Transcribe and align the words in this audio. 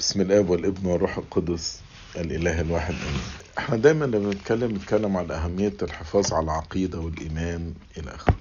بسم 0.00 0.20
الاب 0.20 0.50
والابن 0.50 0.86
والروح 0.86 1.18
القدس 1.18 1.80
الاله 2.16 2.60
الواحد 2.60 2.94
امين. 2.94 3.22
إحنا 3.58 3.76
دايما 3.76 4.04
لما 4.04 4.30
بنتكلم 4.30 4.76
نتكلم 4.76 5.16
على 5.16 5.34
أهمية 5.34 5.76
الحفاظ 5.82 6.32
على 6.32 6.44
العقيدة 6.44 6.98
والإيمان 6.98 7.74
إلى 7.98 8.14
آخره. 8.14 8.36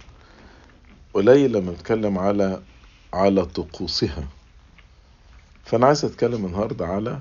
قليل 1.13 1.51
لما 1.51 1.71
نتكلم 1.71 2.17
على 2.17 2.61
على 3.13 3.45
طقوسها. 3.45 4.27
فأنا 5.65 5.87
عايز 5.87 6.05
أتكلم 6.05 6.45
النهارده 6.45 6.85
على 6.87 7.19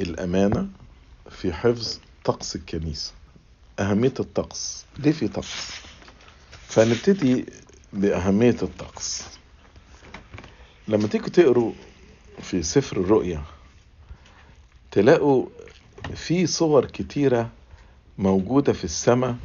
الأمانة 0.00 0.68
في 1.30 1.52
حفظ 1.52 1.98
طقس 2.24 2.56
الكنيسة. 2.56 3.12
أهمية 3.80 4.14
الطقس. 4.20 4.84
ليه 4.98 5.12
في 5.12 5.28
طقس؟ 5.28 5.70
فنبتدي 6.68 7.46
بأهمية 7.92 8.56
الطقس. 8.62 9.22
لما 10.88 11.08
تيجوا 11.08 11.28
تقروا 11.28 11.72
في 12.42 12.62
سفر 12.62 12.96
الرؤيا 12.96 13.42
تلاقوا 14.90 15.46
في 16.14 16.46
صور 16.46 16.84
كتيرة 16.84 17.50
موجودة 18.18 18.72
في 18.72 18.84
السماء 18.84 19.36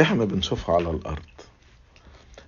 إحنا 0.00 0.24
بنشوفها 0.24 0.74
على 0.74 0.90
الأرض. 0.90 1.22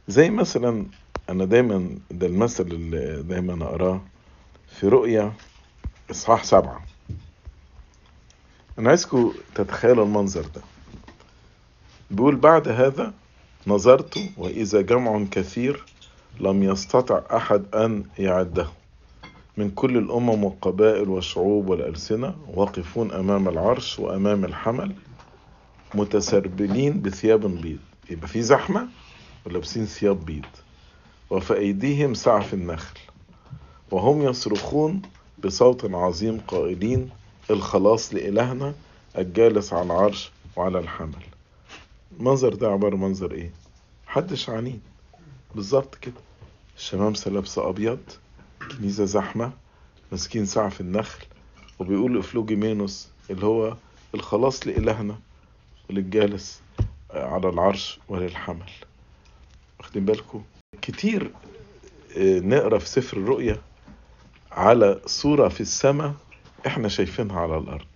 زي 0.09 0.31
مثلا 0.31 0.87
أنا 1.29 1.45
دايما 1.45 1.99
ده 2.11 2.27
المثل 2.27 2.67
اللي 2.67 3.23
دايما 3.23 3.65
أقراه 3.65 4.01
في 4.81 4.89
رؤيا 4.89 5.33
إصحاح 6.11 6.45
سبعة. 6.45 6.85
أنا 8.79 8.89
عايزكم 8.89 9.33
تتخيلوا 9.55 10.05
المنظر 10.05 10.43
ده. 10.43 10.63
بيقول 12.11 12.37
بعد 12.37 12.69
هذا 12.69 13.15
نظرت 13.67 14.19
وإذا 14.37 14.81
جمع 14.81 15.25
كثير 15.31 15.85
لم 16.41 16.63
يستطع 16.63 17.23
أحد 17.37 17.75
أن 17.75 18.05
يعده. 18.19 18.69
من 19.59 19.71
كل 19.71 19.97
الأمم 19.97 20.45
والقبائل 20.45 21.09
والشعوب 21.09 21.69
والألسنة 21.69 22.35
واقفون 22.55 23.13
أمام 23.13 23.49
العرش 23.49 23.99
وأمام 23.99 24.45
الحمل 24.45 24.95
متسربلين 25.95 27.01
بثياب 27.03 27.41
بيض. 27.61 27.79
يبقى 28.11 28.29
في 28.29 28.43
زحمة 28.43 28.89
ولابسين 29.47 29.87
ثياب 29.87 30.25
بيض. 30.25 30.45
وفي 31.31 31.55
أيديهم 31.55 32.15
سعف 32.15 32.55
النخل. 32.55 32.99
وهم 33.91 34.23
يصرخون 34.23 35.03
بصوت 35.45 35.85
عظيم 35.95 36.41
قائلين 36.49 37.11
الخلاص 37.51 38.15
لإلهنا 38.15 38.75
الجالس 39.19 39.73
على 39.73 39.87
العرش 39.87 40.31
وعلى 40.57 40.79
الحمل. 40.79 41.25
المنظر 42.21 42.55
ده 42.55 42.69
عبارة 42.69 42.97
منظر 42.97 43.33
إيه؟ 43.33 43.51
محدش 44.07 44.51
عنين 44.51 44.81
بالظبط 45.55 45.95
كده. 45.95 46.21
الشمامسة 46.77 47.31
لابسة 47.31 47.69
أبيض. 47.69 47.99
كنيسة 48.79 49.05
زحمة 49.05 49.53
ماسكين 50.13 50.47
سعف 50.47 50.81
النخل 50.81 51.25
وبيقولوا 51.79 52.21
افلوجيمينوس 52.21 53.09
اللي 53.31 53.47
هو 53.47 53.77
الخلاص 54.15 54.67
لإلهنا 54.67 55.19
وللجالس 55.91 56.61
على 57.11 57.49
العرش 57.49 57.99
وللحمل 58.09 58.71
واخدين 59.79 60.05
بالكم 60.05 60.43
كتير 60.83 61.33
نقرأ 62.19 62.79
في 62.79 62.89
سفر 62.89 63.17
الرؤيا 63.17 63.61
على 64.53 65.01
صورة 65.07 65.49
في 65.49 65.61
السماء 65.61 66.15
إحنا 66.67 66.89
شايفينها 66.89 67.41
على 67.41 67.57
الأرض. 67.59 67.87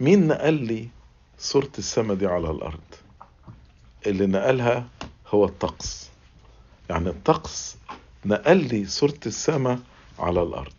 مين 0.00 0.28
نقل 0.28 0.54
لي 0.54 0.88
صورة 1.38 1.70
السماء 1.78 2.16
دي 2.16 2.26
على 2.26 2.50
الأرض؟ 2.50 2.80
اللي 4.06 4.26
نقلها 4.26 4.88
هو 5.28 5.44
الطقس. 5.44 6.10
يعني 6.90 7.08
الطقس 7.08 7.76
نقل 8.28 8.56
لي 8.68 8.86
صورة 8.86 9.20
السماء 9.26 9.78
على 10.18 10.42
الأرض. 10.42 10.72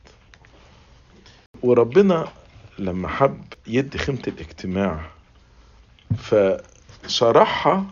وربنا 1.62 2.32
لما 2.80 3.08
حب 3.08 3.44
يدي 3.68 3.98
خيمة 3.98 4.22
الاجتماع 4.28 5.12
فشرحها 6.18 7.86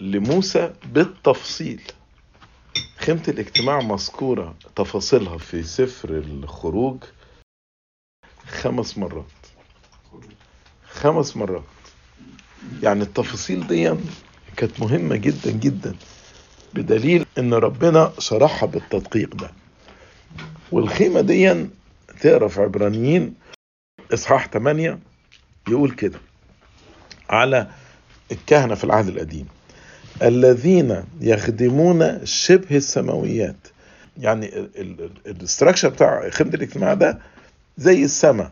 لموسى 0.00 0.74
بالتفصيل. 0.84 1.82
خيمة 2.98 3.22
الاجتماع 3.28 3.80
مذكورة 3.80 4.54
تفاصيلها 4.76 5.38
في 5.38 5.62
سفر 5.62 6.10
الخروج 6.10 7.04
خمس 8.46 8.98
مرات. 8.98 9.24
خمس 10.90 11.36
مرات. 11.36 11.62
يعني 12.82 13.02
التفاصيل 13.02 13.66
دي 13.66 13.94
كانت 14.56 14.80
مهمة 14.80 15.16
جدا 15.16 15.50
جدا. 15.50 15.96
بدليل 16.74 17.26
إن 17.38 17.54
ربنا 17.54 18.12
شرحها 18.18 18.66
بالتدقيق 18.66 19.34
ده. 19.34 19.50
والخيمة 20.72 21.20
دي 21.20 21.66
تقرا 22.20 22.48
في 22.48 22.60
عبرانيين 22.60 23.34
إصحاح 24.14 24.48
8 24.48 24.98
يقول 25.68 25.90
كده 25.90 26.18
على 27.30 27.66
الكهنة 28.32 28.74
في 28.74 28.84
العهد 28.84 29.08
القديم. 29.08 29.46
الذين 30.22 31.04
يخدمون 31.20 32.26
شبه 32.26 32.76
السماويات. 32.76 33.56
يعني 34.20 34.46
الاستراكشر 35.26 35.88
بتاع 35.88 36.30
خدمة 36.30 36.54
الاجتماع 36.54 36.94
ده 36.94 37.18
زي 37.78 38.04
السماء. 38.04 38.50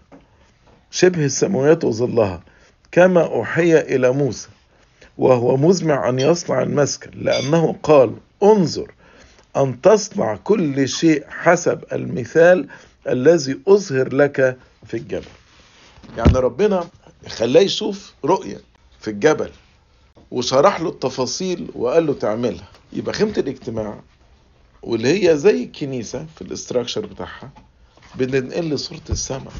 شبه 0.90 1.24
السماويات 1.24 1.84
وظلها. 1.84 2.42
كما 2.92 3.24
أوحي 3.24 3.78
إلى 3.80 4.12
موسى. 4.12 4.48
وهو 5.20 5.56
مزمع 5.56 6.08
أن 6.08 6.18
يصنع 6.18 6.62
المسكن 6.62 7.10
لأنه 7.14 7.76
قال 7.82 8.14
انظر 8.42 8.92
أن 9.56 9.80
تصنع 9.80 10.36
كل 10.36 10.88
شيء 10.88 11.24
حسب 11.28 11.84
المثال 11.92 12.68
الذي 13.08 13.60
أظهر 13.68 14.14
لك 14.14 14.56
في 14.86 14.96
الجبل. 14.96 15.26
يعني 16.16 16.38
ربنا 16.38 16.88
خلاه 17.28 17.60
يشوف 17.60 18.12
رؤية 18.24 18.60
في 19.00 19.08
الجبل 19.10 19.50
وشرح 20.30 20.80
له 20.80 20.88
التفاصيل 20.88 21.70
وقال 21.74 22.06
له 22.06 22.14
تعملها. 22.14 22.68
يبقى 22.92 23.14
خيمة 23.14 23.34
الاجتماع 23.38 24.00
واللي 24.82 25.28
هي 25.28 25.36
زي 25.36 25.64
الكنيسة 25.64 26.26
في 26.36 26.42
الاستراكشر 26.42 27.06
بتاعها 27.06 27.50
بننقل 28.14 28.78
صورة 28.78 29.00
السماء. 29.10 29.52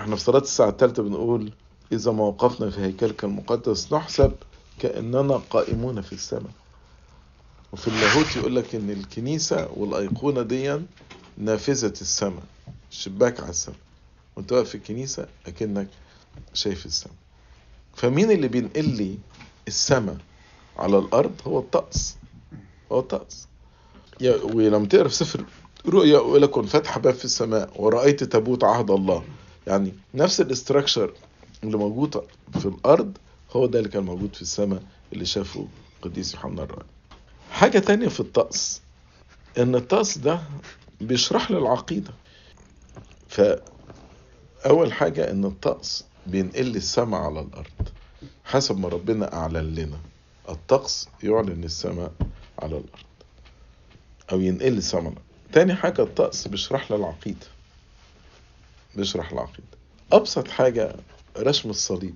إحنا 0.00 0.16
في 0.16 0.22
صلاة 0.22 0.40
الساعة 0.40 0.68
الثالثة 0.68 1.02
بنقول 1.02 1.52
إذا 1.92 2.12
ما 2.12 2.22
وقفنا 2.24 2.70
في 2.70 2.80
هيكلك 2.80 3.24
المقدس 3.24 3.92
نحسب 3.92 4.32
كأننا 4.80 5.42
قائمون 5.50 6.00
في 6.02 6.12
السماء. 6.12 6.52
وفي 7.72 7.88
اللاهوت 7.88 8.36
يقول 8.36 8.56
لك 8.56 8.74
إن 8.74 8.90
الكنيسة 8.90 9.68
والأيقونة 9.76 10.42
دي 10.42 10.80
نافذة 11.38 11.92
السماء 12.00 12.42
شباك 12.90 13.40
على 13.40 13.50
السماء. 13.50 13.78
وأنت 14.36 14.52
واقف 14.52 14.68
في 14.68 14.74
الكنيسة 14.74 15.26
أكنك 15.46 15.88
شايف 16.54 16.86
السماء. 16.86 17.14
فمين 17.94 18.30
اللي 18.30 18.48
بينقل 18.48 18.88
لي 18.88 19.18
السماء 19.68 20.16
على 20.76 20.98
الأرض؟ 20.98 21.32
هو 21.46 21.58
الطقس. 21.58 22.16
هو 22.92 22.98
الطقس. 23.00 23.48
ولما 24.42 24.86
تقرا 24.86 25.08
في 25.08 25.14
سفر 25.14 25.44
رؤيا 25.86 26.38
لك 26.38 26.60
فتح 26.60 26.98
باب 26.98 27.14
في 27.14 27.24
السماء 27.24 27.82
ورأيت 27.82 28.24
تابوت 28.24 28.64
عهد 28.64 28.90
الله. 28.90 29.24
يعني 29.66 29.94
نفس 30.14 30.40
الاستراكشر 30.40 31.12
اللي 31.64 31.76
موجود 31.76 32.24
في 32.52 32.66
الأرض 32.66 33.18
هو 33.50 33.66
ده 33.66 33.78
اللي 33.78 33.90
كان 33.90 34.02
موجود 34.04 34.34
في 34.36 34.42
السماء 34.42 34.82
اللي 35.12 35.24
شافه 35.24 35.68
قديس 36.02 36.34
يوحنا 36.34 36.62
الرائي 36.62 36.86
حاجة 37.50 37.78
تانية 37.78 38.08
في 38.08 38.20
الطقس 38.20 38.80
إن 39.58 39.74
الطقس 39.74 40.18
ده 40.18 40.40
بيشرح 41.00 41.50
لي 41.50 41.58
العقيدة. 41.58 42.10
فأول 43.28 44.92
حاجة 44.92 45.30
إن 45.30 45.44
الطقس 45.44 46.04
بينقل 46.26 46.76
السماء 46.76 47.20
على 47.20 47.40
الأرض 47.40 47.88
حسب 48.44 48.78
ما 48.78 48.88
ربنا 48.88 49.34
أعلن 49.34 49.74
لنا. 49.74 49.98
الطقس 50.48 51.08
يعلن 51.22 51.64
السماء 51.64 52.12
على 52.58 52.76
الأرض 52.76 53.08
أو 54.32 54.40
ينقل 54.40 54.76
السماء 54.76 55.12
تاني 55.52 55.74
حاجة 55.74 56.02
الطقس 56.02 56.48
بيشرح 56.48 56.90
لي 56.90 56.96
العقيدة. 56.96 57.46
بيشرح 58.96 59.32
العقيدة. 59.32 59.78
أبسط 60.12 60.48
حاجة 60.48 60.96
رسم 61.38 61.70
الصليب. 61.70 62.14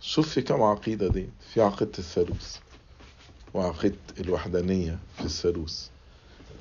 شوف 0.00 0.28
في 0.28 0.42
كم 0.42 0.62
عقيدة 0.62 1.08
دي. 1.08 1.28
في 1.54 1.60
عقيدة 1.60 1.92
الثالوث 1.98 2.56
وعقيدة 3.54 3.96
الوحدانية 4.20 4.98
في 5.16 5.24
الثالوث. 5.24 5.88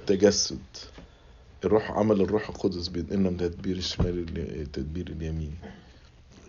تجسد. 0.07 0.59
الروح 1.63 1.91
عمل 1.91 2.21
الروح 2.21 2.49
القدس 2.49 2.87
بينقلنا 2.87 3.29
من 3.29 3.37
تدبير 3.37 3.77
الشمال 3.77 4.37
التدبير 4.37 5.07
اليمين 5.07 5.55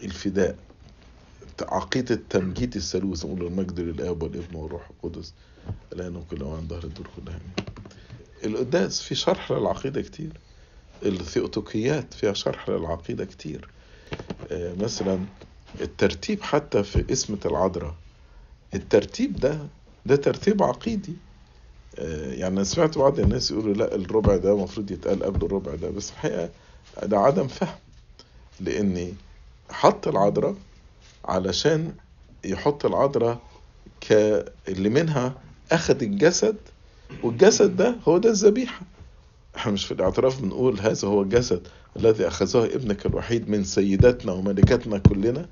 الفداء. 0.03 0.57
عقيدة 1.63 2.21
تمجيد 2.31 2.77
الثالوث 2.77 3.25
نقول 3.25 3.47
المجد 3.47 3.81
للآب 3.81 4.23
والابن 4.23 4.57
والروح 4.57 4.91
القدس. 4.91 5.35
الآن 5.93 6.17
وكل 6.17 6.41
أوان 6.41 6.69
ظهر 6.69 6.85
الدور 6.85 7.09
كلها 7.17 7.41
القداس 8.45 9.03
في 9.03 9.15
شرح 9.15 9.53
للعقيدة 9.53 10.03
كتير. 10.03 10.33
الثيوتوكيات 11.03 12.15
فيها 12.15 12.33
شرح 12.33 12.69
للعقيدة 12.71 13.25
كتير. 13.25 13.69
مثلا 14.53 15.19
الترتيب 15.81 16.43
حتى 16.43 16.83
في 16.83 17.13
اسمة 17.13 17.39
العذراء 17.45 17.95
الترتيب 18.75 19.37
ده 19.41 19.59
ده 20.07 20.17
ترتيب 20.17 20.63
عقيدي. 20.63 21.13
آه، 21.99 22.33
يعني 22.33 22.55
أنا 22.55 22.65
سمعت 22.65 22.99
بعض 22.99 23.21
الناس 23.21 23.51
يقولوا 23.51 23.75
لا 23.75 23.95
الربع 23.95 24.37
ده 24.37 24.53
المفروض 24.53 24.91
يتقال 24.91 25.23
قبل 25.23 25.47
الربع 25.47 25.75
ده 25.75 25.91
بس 25.91 26.11
الحقيقة 26.11 26.51
ده 27.03 27.19
عدم 27.19 27.47
فهم 27.49 27.79
لأني 28.61 29.15
حط 29.71 30.09
العذراء 30.09 30.55
علشان 31.25 31.93
يحط 32.45 32.87
العذراء 32.87 33.39
اللي 34.69 34.89
منها 34.89 35.35
أخذ 35.73 36.03
الجسد 36.03 36.57
والجسد 37.23 37.77
ده 37.77 37.97
هو 38.09 38.19
ده 38.19 38.31
الذبيحة. 38.31 38.81
إحنا 39.59 39.73
مش 39.73 39.85
في 39.85 39.93
الاعتراف 39.95 40.41
بنقول 40.43 40.81
هذا 40.81 41.09
هو 41.09 41.23
الجسد 41.23 41.69
الذي 41.97 42.29
أخذه 42.29 42.65
ابنك 42.65 43.07
الوحيد 43.07 43.49
من 43.49 43.65
سيداتنا 43.65 44.33
وملكاتنا 44.33 44.99
كلنا؟ 44.99 45.49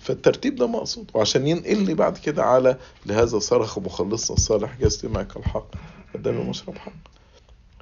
فالترتيب 0.00 0.56
ده 0.56 0.66
مقصود. 0.66 1.10
وعشان 1.14 1.46
ينقلني 1.46 1.94
بعد 1.94 2.18
كده 2.18 2.42
على 2.44 2.76
لهذا 3.06 3.38
صرخ 3.38 3.78
مخلصنا 3.78 4.36
الصالح 4.36 4.76
جسدي 4.80 5.08
معك 5.08 5.36
الحق 5.36 5.66
قدامي 6.14 6.44
مشرب 6.44 6.78
حق 6.78 6.92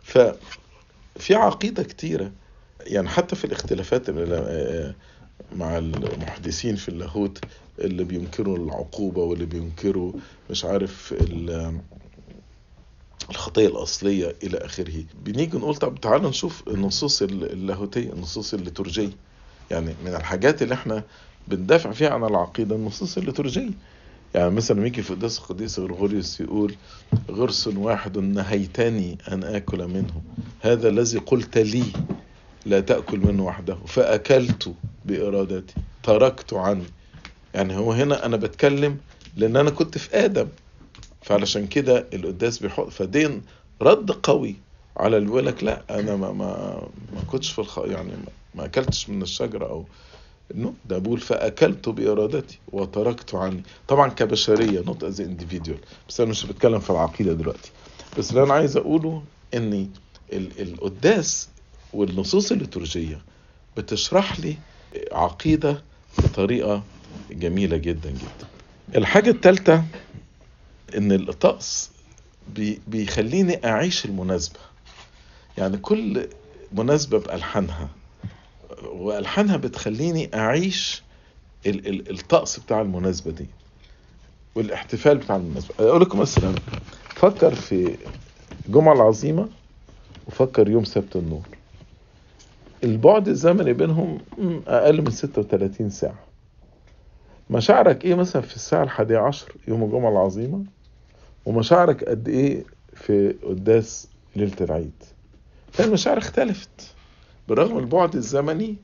ففي 0.03 1.35
عقيدة 1.35 1.83
كتيرة 1.83 2.33
يعني 2.87 3.09
حتى 3.09 3.37
في 3.37 3.45
الاختلافات 3.45 4.09
اللي 4.09 4.95
مع 5.57 5.79
المحدثين 5.79 6.77
في 6.77 6.89
اللاهوت 6.89 7.39
اللي 7.79 8.05
بينكروا 8.05 8.57
العقوبة 8.57 9.23
واللي 9.23 9.47
بينكروا 9.47 10.13
مش 10.51 10.65
عارف 10.65 11.15
الخطية 13.31 13.67
الأصلية 13.67 14.37
إلى 14.43 14.59
آخره. 14.59 15.05
بنيجي 15.25 15.59
نقول 15.59 15.77
طب 15.77 16.01
تعالوا 16.01 16.31
نشوف 16.31 16.63
النصوص 16.69 17.23
اللاهوتية 17.23 18.13
النصوص 18.13 18.55
الليتورجية. 18.55 19.11
يعني 19.71 19.95
من 20.05 20.15
الحاجات 20.15 20.63
اللي 20.63 20.75
إحنا 20.75 21.03
بندافع 21.49 21.91
فيها 21.91 22.11
عن 22.11 22.25
العقيدة 22.25 22.77
النصوص 22.77 23.19
الليتورجية. 23.19 23.71
يعني 24.35 24.51
مثلا 24.51 24.81
ميكي 24.81 25.03
في 25.03 25.15
قداس 25.15 25.39
القديس 25.39 25.79
غرغوريوس 25.79 26.41
يقول 26.41 26.75
غرس 27.31 27.67
واحد 27.67 28.19
نهيتني 28.19 29.19
أن 29.33 29.45
آكل 29.45 29.87
منه. 29.87 30.23
هذا 30.61 30.89
الذي 30.89 31.19
قلت 31.19 31.59
لي 31.59 31.85
لا 32.67 32.81
تأكل 32.81 33.19
منه 33.19 33.45
وحده 33.45 33.77
فأكلت 33.87 34.75
بإرادتي 35.05 35.75
تركت 36.03 36.53
عني. 36.55 36.87
يعني 37.55 37.77
هو 37.77 37.93
هنا 37.93 38.27
أنا 38.27 38.37
بتكلم 38.37 38.97
لأن 39.37 39.57
أنا 39.57 39.71
كنت 39.71 39.99
في 39.99 40.25
آدم. 40.25 40.49
فعلشان 41.27 41.67
كده 41.67 42.07
القداس 42.15 42.59
بيحط 42.59 42.89
فدين 42.89 43.43
رد 43.83 44.11
قوي 44.11 44.57
على 44.97 45.17
اللي 45.17 45.29
بيقول 45.29 45.47
لك 45.47 45.65
لا 45.65 45.83
أنا 45.91 46.17
ما 46.17 46.33
ما 46.33 46.83
ما 47.15 47.21
كنتش 47.27 47.53
في 47.53 47.59
الخ... 47.59 47.79
يعني 47.79 48.11
ما 48.55 48.65
أكلتش 48.65 49.09
من 49.09 49.23
الشجرة 49.23 49.67
أو 49.67 49.85
إنه 50.55 50.75
ده 50.85 50.99
بقول 50.99 51.21
فأكلت 51.21 51.89
بإرادتي 51.89 52.59
وتركت 52.73 53.35
عني. 53.35 53.63
طبعا 53.89 54.09
كبشرية 54.11 54.81
not 54.81 55.05
as 55.05 55.21
individual 55.21 55.79
بس 56.09 56.21
أنا 56.21 56.31
مش 56.31 56.47
بتكلم 56.47 56.79
في 56.81 56.91
العقيدة 56.91 57.33
دلوقتي. 57.33 57.71
بس 58.19 58.31
اللي 58.31 58.43
أنا 58.43 58.55
عايز 58.55 58.77
أقوله 58.77 59.23
ان 59.55 59.89
القداس 60.33 61.49
والنصوص 61.93 62.53
الليتورجية 62.53 63.19
بتشرح 63.77 64.41
لي 64.41 64.57
عقيدة 65.13 65.83
بطريقة 66.19 66.83
جميلة 67.31 67.77
جدا 67.77 68.11
جدا. 68.11 68.49
الحاجة 68.99 69.31
الثالثه 69.31 69.85
إن 70.97 71.13
الطقس 71.13 71.91
بي 72.55 72.81
بيخليني 72.89 73.67
أعيش 73.67 74.05
المناسبة. 74.05 74.59
يعني 75.59 75.77
كل 75.77 76.29
مناسبة 76.73 77.19
بألحانها 77.19 77.89
وألحانها 78.85 79.57
بتخليني 79.57 80.31
أعيش 80.35 81.03
ال 81.67 81.87
ال 81.89 82.11
الطقس 82.11 82.61
بتاع 82.61 82.81
المناسبة 82.81 83.31
دي 83.31 83.47
والاحتفال 84.55 85.19
بتاع 85.19 85.37
المناسبة. 85.37 85.75
أقول 85.81 86.01
لكم 86.01 86.19
مثلا 86.21 86.55
فكر 87.09 87.55
في 87.55 87.97
الجمعه 88.67 88.93
العظيمة 88.93 89.49
وفكر 90.27 90.69
يوم 90.69 90.85
سبت 90.85 91.17
النور. 91.17 91.43
البعد 92.85 93.29
الزمني 93.29 93.73
بينهم 93.73 94.19
أقل 94.67 95.03
من 95.03 95.11
36 95.11 95.91
ساعة. 95.91 96.19
مشاعرك 97.51 98.05
إيه 98.05 98.15
مثلا 98.15 98.43
في 98.43 98.57
الساعة 98.57 98.83
الحادية 98.83 99.19
عشر 99.19 99.53
يوم 99.69 99.83
الجمعة 99.85 100.11
العظيمة؟ 100.11 100.65
ومشاعرك 101.47 102.05
قد 102.05 102.29
إيه 102.29 102.65
في 102.95 103.35
قداس 103.43 104.09
ليلة 104.37 104.57
العيد؟ 104.61 104.93
فالمشاعر 105.73 106.19
اختلفت. 106.19 106.95
برغم 107.49 107.79
البعد 107.79 108.15
الزمني 108.17 108.77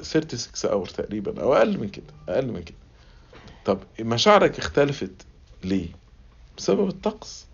36 0.00 0.70
اور 0.72 0.86
تقريبا 0.88 1.42
أو 1.42 1.54
أقل 1.54 1.78
من 1.78 1.88
كده 1.88 2.04
أقل 2.28 2.46
من 2.52 2.62
كده. 2.62 2.76
طب 3.64 3.78
مشاعرك 4.00 4.58
اختلفت 4.58 5.10
ليه؟ 5.64 5.88
بسبب 6.58 6.88
الطقس. 6.88 7.46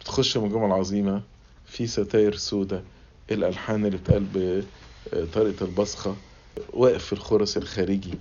بتخش 0.00 0.36
من 0.36 0.44
الجمعة 0.46 0.66
العظيمة 0.66 1.22
في 1.66 1.86
ستاير 1.86 2.34
سودة 2.36 2.82
الألحان 3.30 3.86
اللي 3.86 3.96
بتقال 3.98 4.26
بطريقة 5.12 5.64
البصخة 5.64 6.16
واقف 6.72 7.04
في 7.04 7.12
الخرس 7.12 7.56
الخارجي. 7.56 8.14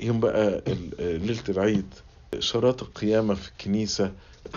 يوم 0.00 0.20
بقى 0.20 0.62
ليلة 0.98 1.42
العيد 1.48 1.94
إشارات 2.38 2.82
القيامة 2.82 3.34
في 3.34 3.48
الكنيسة 3.48 4.12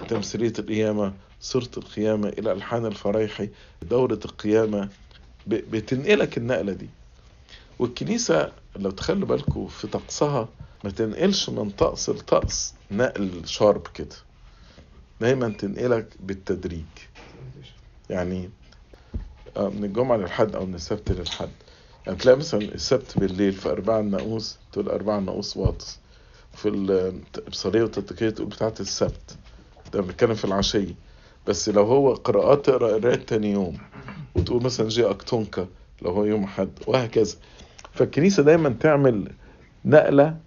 تمثيلية 0.07 0.53
القيامة 0.59 1.13
صورة 1.41 1.69
القيامة 1.77 2.29
إلى 2.29 2.51
ألحان 2.51 2.85
الفرايحي 2.85 3.49
دورة 3.81 4.19
القيامة 4.25 4.89
بتنقلك 5.47 6.37
النقلة 6.37 6.73
دي. 6.73 6.89
والكنيسة 7.79 8.51
لو 8.75 8.91
تخلوا 8.91 9.27
بالكم 9.27 9.67
في 9.67 9.87
طقسها 9.87 10.49
ما 10.83 10.89
تنقلش 10.89 11.49
من 11.49 11.69
طقس 11.69 12.09
لطقس 12.09 12.73
نقل 12.91 13.41
شارب 13.45 13.87
كده. 13.93 14.15
دايما 15.21 15.49
تنقلك 15.49 16.07
بالتدريج. 16.19 16.85
يعني 18.09 18.49
من 19.57 19.83
الجمعة 19.83 20.17
للحد 20.17 20.55
أو 20.55 20.65
من 20.65 20.75
السبت 20.75 21.11
للحد. 21.11 21.49
يعني 22.05 22.19
تلاقي 22.19 22.37
مثلا 22.37 22.61
السبت 22.61 23.17
بالليل 23.19 23.53
في 23.53 23.69
أربعة 23.69 23.99
الناقوس 23.99 24.57
تقول 24.71 24.89
أربعة 24.89 25.17
الناقوس 25.19 25.57
واطس. 25.57 25.99
في 26.57 26.69
الإبصارية 26.69 27.81
والتطبيقية 27.81 28.29
تقول 28.29 28.47
بتاعة 28.47 28.73
السبت. 28.79 29.37
ده 29.93 30.01
بنتكلم 30.01 30.33
في 30.33 30.45
العشية. 30.45 30.93
بس 31.47 31.69
لو 31.69 31.83
هو 31.83 32.13
قراءات 32.13 32.65
تقرأ 32.65 32.97
قراءة 32.97 33.15
تاني 33.15 33.51
يوم. 33.51 33.77
وتقول 34.35 34.63
مثلا 34.63 34.87
جي 34.87 35.09
أكتونكا 35.09 35.67
لو 36.01 36.11
هو 36.11 36.25
يوم 36.25 36.47
حد 36.47 36.69
وهكذا. 36.87 37.35
فالكنيسة 37.93 38.43
دايما 38.43 38.69
تعمل 38.79 39.31
نقلة 39.85 40.37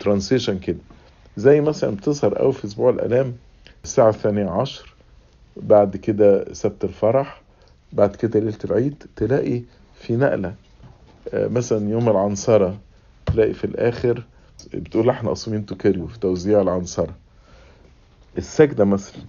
ترانسيشن 0.00 0.58
كده. 0.58 0.78
زي 1.36 1.60
مثلا 1.60 1.90
بتظهر 1.96 2.34
قوي 2.34 2.52
في 2.52 2.64
أسبوع 2.64 2.90
الآلام 2.90 3.36
الساعة 3.84 4.08
الثانية 4.08 4.50
عشر 4.50 4.94
بعد 5.56 5.96
كده 5.96 6.52
سبت 6.52 6.84
الفرح 6.84 7.42
بعد 7.92 8.16
كده 8.16 8.40
ليلة 8.40 8.58
العيد 8.64 9.04
تلاقي 9.16 9.62
في 10.00 10.16
نقلة. 10.16 10.54
مثلا 11.34 11.90
يوم 11.90 12.08
العنصرة 12.08 12.78
تلاقي 13.26 13.54
في 13.54 13.64
الآخر 13.64 14.24
بتقول 14.74 15.10
إحنا 15.10 15.30
قصمين 15.30 15.66
توكاريو 15.66 16.06
في 16.06 16.18
توزيع 16.18 16.60
العنصرة 16.60 17.14
السجدة 18.38 18.84
مثلا 18.84 19.22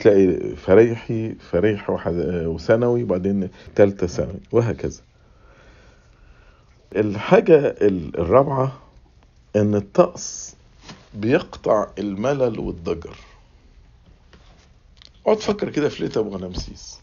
تلاقي 0.00 0.56
فريحي 0.56 1.34
فريح 1.34 1.90
وثانوي 2.20 3.02
وبعدين 3.02 3.48
تالتة 3.74 4.06
ثانوي 4.06 4.40
وهكذا. 4.52 5.00
الحاجة 6.96 7.74
الرابعة 8.18 8.78
إن 9.56 9.74
الطقس 9.74 10.54
بيقطع 11.14 11.86
الملل 11.98 12.58
والضجر. 12.60 13.16
اقعد 15.26 15.38
فكر 15.40 15.70
كده 15.70 15.88
في 15.88 16.02
ليلة 16.02 16.20
ابو 16.20 16.36
غنمسيس. 16.36 17.00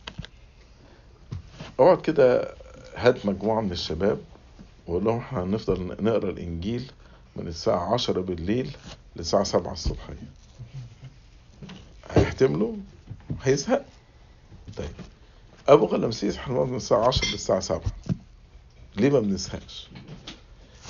اقعد 1.80 2.02
كده 2.02 2.54
هات 2.96 3.26
مجموعة 3.26 3.62
من 3.62 3.72
الشباب. 3.72 4.18
وقول 4.88 5.04
لهم 5.06 5.18
إحنا 5.18 5.44
هنفضل 5.44 5.96
نقرأ 6.04 6.30
الإنجيل 6.30 6.92
من 7.36 7.48
الساعة 7.48 7.94
عشرة 7.94 8.22
بالليل 8.22 8.78
للساعة 9.16 9.44
سبعة 9.44 9.74
الصبحية 9.74 10.24
هيحتملوا؟ 12.12 12.76
هيزهق 13.44 13.86
طيب. 14.78 14.90
أبو 15.68 15.86
غلمسيس 15.86 16.38
إحنا 16.38 16.64
من 16.64 16.76
الساعة 16.76 17.08
عشرة 17.08 17.32
للساعة 17.32 17.60
سبعة. 17.60 17.92
ليه 18.96 19.10
ما 19.10 19.20
بنزهقش؟ 19.20 19.88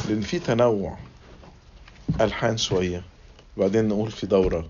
لأن 0.10 0.22
في 0.22 0.40
تنوع. 0.40 0.98
ألحان 2.22 2.58
شوية. 2.58 3.04
وبعدين 3.58 3.88
نقول 3.88 4.12
في 4.12 4.28
دورة. 4.28 4.70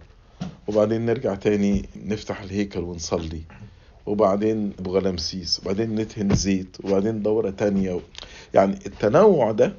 وبعدين 0.68 1.06
نرجع 1.06 1.36
تاني 1.36 1.90
نفتح 2.06 2.42
الهيكل 2.42 2.80
ونصلي. 2.80 3.42
وبعدين 4.06 4.74
أبو 4.80 4.96
غلمسيس 4.98 5.60
وبعدين 5.60 5.96
ندهن 5.96 6.36
زيت. 6.36 6.78
وبعدين 6.84 7.22
دورة 7.24 7.50
تانية. 7.50 8.00
يعني 8.56 8.80
التنوع 8.86 9.52
ده 9.52 9.74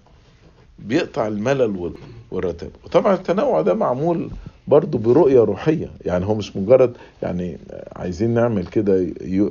بيقطع 0.78 1.26
الملل 1.26 1.92
والرتاب 2.30 2.70
وطبعا 2.84 3.14
التنوع 3.14 3.60
ده 3.62 3.74
معمول 3.74 4.30
برضه 4.68 4.98
برؤية 4.98 5.40
روحية. 5.40 5.90
يعني 6.04 6.26
هو 6.26 6.34
مش 6.34 6.56
مجرد 6.56 6.96
يعني 7.22 7.58
عايزين 7.96 8.30
نعمل 8.34 8.66
كده 8.66 8.94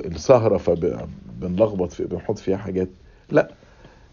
السهرة 0.06 0.56
فبنلخبط 0.56 1.92
في 1.92 2.04
بنحط 2.04 2.38
فيها 2.38 2.56
حاجات. 2.56 2.88
لا. 3.30 3.50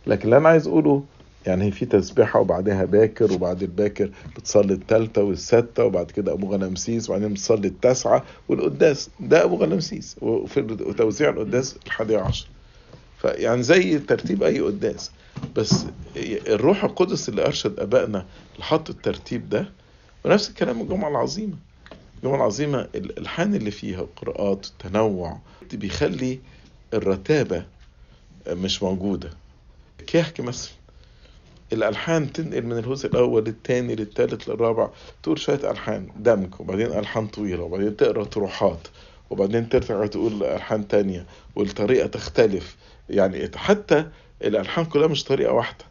لكن 0.07 0.23
اللي 0.25 0.37
أنا 0.37 0.49
عايز 0.49 0.67
أقوله 0.67 1.03
يعني 1.45 1.71
في 1.71 1.85
تسبيحة 1.85 2.39
وبعدها 2.39 2.85
باكر 2.85 3.33
وبعد 3.33 3.61
الباكر 3.63 4.09
بتصلي 4.37 4.73
التالتة 4.73 5.23
والستة 5.23 5.85
وبعد 5.85 6.11
كده 6.11 6.33
أبو 6.33 6.53
غنمسيس 6.53 7.09
وبعدين 7.09 7.33
بتصلي 7.33 7.67
التاسعة 7.67 8.23
والقداس. 8.49 9.09
ده 9.19 9.43
أبو 9.43 9.55
غنمسيس 9.55 10.15
وفي 10.21 10.61
توزيع 10.97 11.29
القداس 11.29 11.77
الحادي 11.85 12.15
عشر. 12.15 12.47
فيعني 13.23 13.63
زي 13.63 13.99
ترتيب 13.99 14.43
أي 14.43 14.59
قداس. 14.59 15.11
بس 15.55 15.85
الروح 16.47 16.83
القدس 16.83 17.29
اللي 17.29 17.45
أرشد 17.45 17.79
أبائنا 17.79 18.25
لحط 18.59 18.89
الترتيب 18.89 19.49
ده 19.49 19.69
ونفس 20.25 20.49
الكلام 20.49 20.81
الجمعة 20.81 21.09
العظيمة. 21.09 21.55
الجمعة 22.17 22.35
العظيمة 22.37 22.87
الألحان 22.95 23.55
اللي 23.55 23.71
فيها 23.71 24.01
القراءات 24.01 24.65
التنوع 24.65 25.39
بيخلي 25.73 26.39
الرتابة 26.93 27.65
مش 28.49 28.83
موجودة. 28.83 29.29
كيحكي 30.07 30.41
مثلا 30.41 30.71
الألحان 31.73 32.33
تنقل 32.33 32.61
من 32.65 32.77
الهوس 32.77 33.05
الأول 33.05 33.43
للثاني 33.43 33.95
للثالث 33.95 34.49
للرابع 34.49 34.89
تقول 35.23 35.39
شوية 35.39 35.71
ألحان 35.71 36.07
دمج 36.19 36.49
وبعدين 36.59 36.85
ألحان 36.87 37.27
طويلة 37.27 37.63
وبعدين 37.63 37.97
تقرأ 37.97 38.23
طروحات. 38.23 38.87
وبعدين 39.29 39.69
ترجع 39.69 40.05
تقول 40.05 40.43
ألحان 40.43 40.87
تانية 40.87 41.25
والطريقة 41.55 42.07
تختلف. 42.07 42.75
يعني 43.09 43.49
حتى 43.55 44.09
الألحان 44.43 44.85
كلها 44.85 45.07
مش 45.07 45.23
طريقة 45.23 45.53
واحدة. 45.53 45.85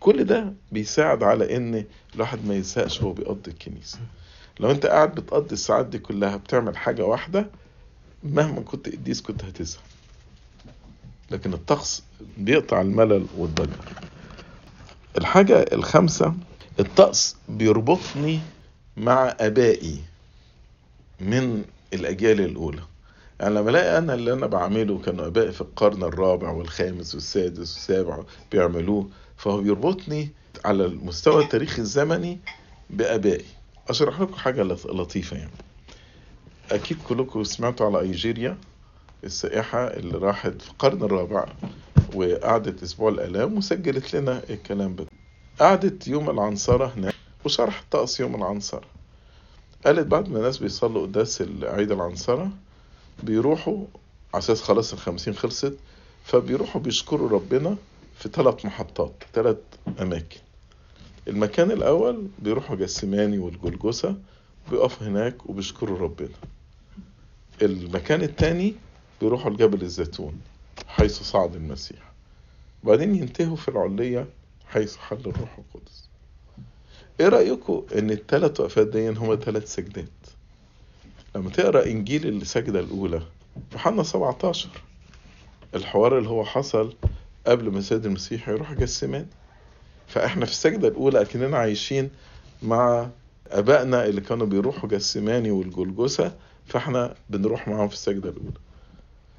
كل 0.00 0.24
ده 0.24 0.52
بيساعد 0.72 1.22
على 1.22 1.56
إن 1.56 1.84
الواحد 2.14 2.46
ما 2.46 2.54
يزهقش 2.54 3.00
وهو 3.02 3.12
بيقضي 3.12 3.50
الكنيسة. 3.50 3.98
لو 4.60 4.70
أنت 4.70 4.86
قاعد 4.86 5.14
بتقضي 5.14 5.52
الساعات 5.52 5.86
دي 5.86 5.98
كلها 5.98 6.36
بتعمل 6.36 6.76
حاجة 6.76 7.04
واحدة 7.04 7.46
مهما 8.22 8.60
كنت 8.60 8.88
قديس 8.88 9.20
كنت 9.22 9.44
هتزهق. 9.44 9.82
لكن 11.30 11.52
الطقس 11.52 12.02
بيقطع 12.36 12.80
الملل 12.80 13.26
والضجر. 13.36 13.76
الحاجة 15.18 15.64
الخامسة 15.72 16.34
الطقس 16.80 17.36
بيربطني 17.48 18.40
مع 18.96 19.36
آبائي 19.40 19.98
من 21.20 21.64
الأجيال 21.94 22.40
الأولى. 22.40 22.82
يعني 23.40 23.54
لما 23.54 23.70
ألاقي 23.70 23.98
أنا 23.98 24.14
اللي 24.14 24.32
أنا 24.32 24.46
بعمله 24.46 24.98
كانوا 24.98 25.26
أبائي 25.26 25.52
في 25.52 25.60
القرن 25.60 26.02
الرابع 26.02 26.50
والخامس 26.50 27.14
والسادس 27.14 27.58
والسابع 27.58 28.18
بيعملوه 28.52 29.08
فهو 29.36 29.60
بيربطني 29.60 30.28
على 30.64 30.84
المستوى 30.84 31.44
التاريخي 31.44 31.82
الزمني 31.82 32.38
بأبائي. 32.90 33.44
أشرح 33.88 34.20
لكم 34.20 34.34
حاجة 34.34 34.62
لطيفة 34.62 35.36
يعني. 35.36 35.50
أكيد 36.72 36.98
كلكم 37.08 37.44
سمعتوا 37.44 37.86
على 37.86 38.00
أيجيريا 38.00 38.58
السائحة 39.24 39.84
اللي 39.86 40.18
راحت 40.18 40.62
في 40.62 40.70
القرن 40.70 41.02
الرابع 41.02 41.46
وقعدت 42.14 42.82
أسبوع 42.82 43.08
الألام 43.10 43.56
وسجلت 43.58 44.14
لنا 44.14 44.42
الكلام 44.50 44.96
ده 44.96 45.06
قعدت 45.60 46.08
يوم 46.08 46.30
العنصرة 46.30 46.92
هناك 46.96 47.14
وشرحت 47.44 47.84
طقس 47.90 48.20
يوم 48.20 48.34
العنصرة. 48.34 48.84
قالت 49.86 50.06
بعد 50.06 50.28
ما 50.28 50.38
الناس 50.38 50.58
بيصلوا 50.58 51.02
قداس 51.02 51.42
عيد 51.62 51.90
العنصرة 51.92 52.50
بيروحوا 53.22 53.84
على 54.34 54.38
أساس 54.42 54.62
خلاص 54.62 54.92
الخمسين 54.92 55.34
خلصت 55.34 55.76
فبيروحوا 56.24 56.80
بيشكروا 56.80 57.28
ربنا 57.28 57.76
في 58.14 58.28
ثلاث 58.28 58.64
محطات 58.66 59.12
ثلاث 59.32 59.56
أماكن. 60.00 60.40
المكان 61.28 61.70
الأول 61.70 62.28
بيروحوا 62.38 62.76
جسماني 62.76 63.38
والجلجسة 63.38 64.16
بيقفوا 64.70 65.06
هناك 65.06 65.50
وبيشكروا 65.50 65.98
ربنا. 65.98 66.36
المكان 67.62 68.22
الثاني 68.22 68.74
بيروحوا 69.20 69.50
لجبل 69.50 69.82
الزيتون 69.82 70.40
حيث 70.86 71.22
صعد 71.22 71.54
المسيح. 71.54 72.12
وبعدين 72.84 73.14
ينتهوا 73.14 73.56
في 73.56 73.68
العلية 73.68 74.26
حيث 74.66 74.96
حل 74.96 75.20
الروح 75.26 75.58
القدس. 75.58 76.07
إيه 77.20 77.28
رأيكم 77.28 77.82
ان 77.98 78.10
الثلاث 78.10 78.60
وقفات 78.60 78.86
دي 78.86 79.08
هما 79.08 79.36
ثلاث 79.36 79.74
سجدات؟ 79.74 80.08
لما 81.36 81.50
تقرأ 81.50 81.86
إنجيل 81.86 82.26
السجدة 82.28 82.80
الأولى 82.80 83.22
يوحنا 83.72 84.02
17 84.02 84.68
الحوار 85.74 86.18
اللي 86.18 86.28
هو 86.28 86.44
حصل 86.44 86.94
قبل 87.46 87.70
ما 87.70 87.80
سيد 87.80 88.06
المسيح 88.06 88.48
يروح 88.48 88.72
جسمان 88.72 89.26
فإحنا 90.06 90.46
في 90.46 90.52
السجدة 90.52 90.88
الأولى 90.88 91.20
أكننا 91.22 91.56
عايشين 91.58 92.10
مع 92.62 93.08
آبائنا 93.50 94.06
اللي 94.06 94.20
كانوا 94.20 94.46
بيروحوا 94.46 94.88
جسماني 94.88 95.50
والجلجسة 95.50 96.36
فإحنا 96.66 97.14
بنروح 97.30 97.68
معاهم 97.68 97.88
في 97.88 97.94
السجدة 97.94 98.30
الأولى. 98.30 98.52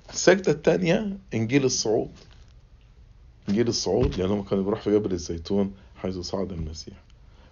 السجدة 0.09 0.51
الثانية 0.51 1.17
إنجيل 1.33 1.65
الصعود. 1.65 2.11
إنجيل 3.49 3.67
الصعود 3.67 4.15
لانهم 4.15 4.43
كانوا 4.43 4.63
بيروحوا 4.63 4.83
في 4.83 4.91
جبل 4.91 5.11
الزيتون 5.11 5.73
حيث 5.95 6.17
صعد 6.17 6.51
المسيح. 6.51 6.93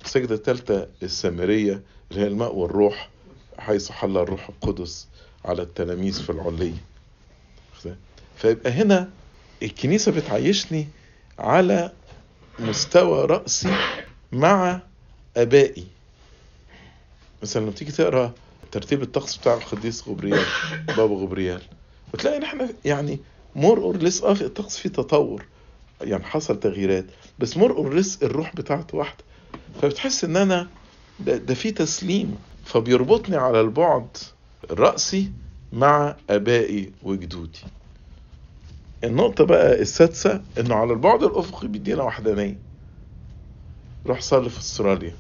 السجدة 0.06 0.36
الثالثة 0.36 0.88
السامرية 1.04 1.82
اللي 2.12 2.22
هي 2.22 2.28
الماء 2.28 2.56
والروح 2.56 3.10
حيث 3.60 3.92
حل 3.92 4.18
الروح 4.18 4.50
القدس 4.50 5.08
على 5.46 5.62
التلاميذ 5.62 6.24
في 6.24 6.30
العلية. 6.30 6.84
فيبقى 8.38 8.72
هنا 8.72 9.10
الكنيسة 9.64 10.12
بتعيشني 10.12 10.88
على 11.40 11.92
مستوى 12.60 13.26
رأسي 13.26 13.76
مع 14.32 14.82
أبائي. 15.38 15.88
مثلا 17.44 17.62
لما 17.62 17.72
تيجي 17.72 17.92
تقرأ 17.92 18.34
ترتيب 18.72 19.02
الطقس 19.02 19.38
بتاع 19.38 19.54
القديس 19.54 20.08
غبريال 20.08 20.46
بابا 20.88 21.16
غبريال 21.16 21.62
وتلاقي 22.14 22.38
إن 22.38 22.44
إحنا 22.44 22.70
يعني 22.86 23.20
more 23.56 23.80
or 23.80 23.98
less 23.98 24.24
آه 24.24 24.32
الطقس 24.32 24.78
فيه 24.78 24.90
تطور 24.90 25.46
يعني 26.02 26.24
حصل 26.24 26.60
تغييرات 26.60 27.06
بس 27.40 27.58
more 27.58 27.72
or 27.72 27.94
less 27.94 28.24
الروح 28.24 28.56
بتاعته 28.56 28.98
واحدة. 28.98 29.24
فبتحس 29.82 30.24
إن 30.24 30.38
أنا 30.38 30.68
ده, 31.20 31.54
في 31.54 31.72
تسليم. 31.72 32.36
فبيربطني 32.66 33.36
على 33.36 33.62
البعد 33.62 34.08
الرأسي 34.72 35.32
مع 35.74 36.16
آبائي 36.30 36.92
وجدودي. 37.04 37.60
النقطة 39.04 39.44
بقى 39.44 39.82
السادسة 39.82 40.42
إنه 40.60 40.76
على 40.76 40.94
البعد 40.94 41.24
الأفقي 41.24 41.68
بيدينا 41.68 42.04
وحدانية. 42.04 42.60
روح 44.08 44.22
صلي 44.22 44.50
في 44.50 44.60
أستراليا. 44.60 45.14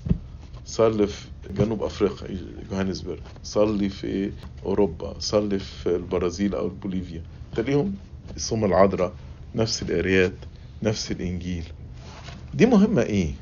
صلي 0.65 1.07
في 1.07 1.27
جنوب 1.49 1.83
أفريقيا 1.83 2.37
جوهانسبرج 2.69 3.19
صلي 3.43 3.89
في 3.89 4.31
أوروبا. 4.65 5.19
صلي 5.19 5.59
في 5.59 5.95
البرازيل 5.95 6.55
أو 6.55 6.69
بوليفيا. 6.69 7.23
تلاقيهم 7.55 7.95
الصوم 8.35 8.65
العذراء 8.65 9.13
نفس 9.55 9.81
القرايات 9.81 10.33
نفس 10.83 11.11
الإنجيل. 11.11 11.63
دي 12.53 12.65
مهمة 12.65 13.01
إيه؟ 13.01 13.33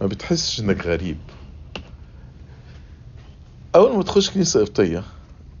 ما 0.00 0.06
بتحسش 0.06 0.60
إنك 0.60 0.86
غريب. 0.86 1.16
أول 3.74 3.96
ما 3.96 4.02
تخش 4.02 4.30
كنيسة 4.30 4.60
قبطية 4.60 5.04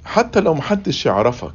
حتى 0.04 0.40
لو 0.40 0.54
محدش 0.54 1.06
يعرفك 1.06 1.54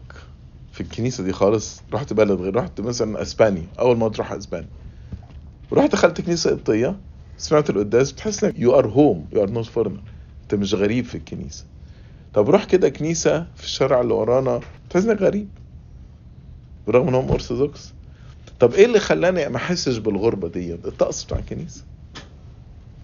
في 0.72 0.82
الكنيسة 0.82 1.24
دي 1.24 1.34
خالص 1.34 1.82
رحت 1.94 2.13
بلد 2.13 2.42
غير 2.42 2.56
رحت 2.56 2.82
مثلا 2.82 3.22
اسبانيا 3.22 3.68
أول 3.80 3.98
ما 3.98 4.10
تروح 4.10 4.32
اسبانيا 4.32 4.68
ورحت 5.72 5.92
دخلت 5.92 6.22
كنيسة 6.22 6.51
قبطية 6.51 6.96
سمعت 7.38 7.70
القداس 7.70 8.12
بتحس 8.12 8.44
إنك 8.44 8.60
you 8.60 8.79
are 8.79 8.88
home 8.88 9.27
you 9.34 9.44
are 9.44 9.50
not 9.50 9.65
foreigner 9.65 10.00
أنت 10.44 10.56
مش 10.56 10.74
غريب 10.74 11.06
في 11.06 11.15
الكنيسة. 11.15 11.65
طب 12.34 12.50
روح 12.50 12.65
كده 12.65 12.89
كنيسة 12.89 13.46
في 13.56 13.63
الشارع 13.63 14.01
اللي 14.01 14.13
ورانا 14.13 14.62
تحس 14.89 15.06
إنك 15.06 15.22
غريب. 15.22 15.48
برغم 16.88 17.08
إنهم 17.08 17.32
أرثوذكس. 17.32 17.94
طب 18.60 18.74
إيه 18.74 18.86
اللي 18.86 19.00
خلاني 19.00 19.50
ما 19.50 19.58
أحسش 19.58 19.98
بالغربة 19.98 20.48
دي؟ 20.48 20.74
الطقس 20.74 21.24
بتاع 21.24 21.39
الكنيسة. 21.39 21.84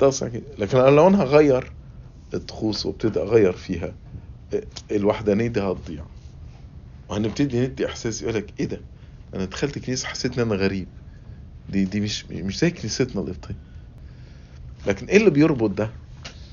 بتاع 0.01 0.27
الكنيسة 0.27 0.43
لكن 0.59 0.77
لو 0.77 1.07
أنا 1.07 1.23
هغير 1.23 1.71
الطقوس 2.33 2.85
وابتدي 2.85 3.19
أغير 3.19 3.51
فيها 3.53 3.93
الوحدانية 4.91 5.47
دي 5.47 5.59
هتضيع. 5.61 6.03
وهنبتدي 7.09 7.59
ندي 7.67 7.85
إحساس 7.85 8.21
يقول 8.21 8.33
لك 8.35 8.53
إيه 8.59 8.65
ده؟ 8.65 8.81
أنا 9.33 9.45
دخلت 9.45 9.79
كنيسة 9.79 10.07
حسيت 10.07 10.39
إن 10.39 10.45
أنا 10.45 10.55
غريب. 10.55 10.87
دي 11.69 11.85
دي 11.85 11.99
مش 11.99 12.25
مش 12.25 12.59
زي 12.59 12.71
كنيستنا 12.71 13.21
القبطية 13.21 13.55
لكن 14.87 15.05
إيه 15.05 15.17
اللي 15.17 15.29
بيربط 15.29 15.69
ده؟ 15.69 15.89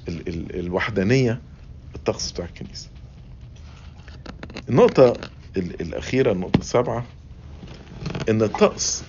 ال 0.09 0.29
ال 0.29 0.59
الوحدانية 0.61 1.41
الطقس 1.95 2.33
بتاع 2.33 2.45
الكنيسة. 2.45 2.89
النقطة 4.69 5.13
ال 5.57 5.81
الأخيرة 5.81 6.33
النقطة 6.33 6.59
السابعة 6.59 7.05
إن 8.29 8.43
الطقس 8.43 9.03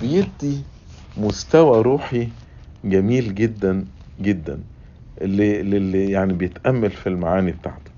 بيدي 0.00 0.60
مستوى 1.16 1.82
روحي 1.82 2.28
جميل 2.84 3.34
جدا 3.34 3.86
جدا. 4.20 4.60
اللي, 5.20 6.10
يعني 6.10 6.32
بيتأمل 6.32 6.90
في 6.90 7.08
المعاني 7.08 7.52
بتاعته. 7.52 7.90